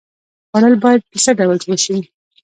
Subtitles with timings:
[0.49, 1.97] خوړل باید په څه ډول وشي؟